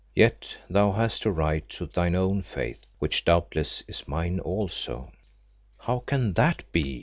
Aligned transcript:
Yet 0.15 0.57
thou 0.67 0.93
hast 0.93 1.25
a 1.25 1.31
right 1.31 1.69
to 1.69 1.85
thine 1.85 2.15
own 2.15 2.41
faith, 2.41 2.87
which 2.97 3.23
doubtless 3.23 3.83
is 3.87 4.07
mine 4.07 4.39
also." 4.39 5.11
"How 5.77 5.99
can 5.99 6.33
that 6.33 6.63
be?" 6.71 6.99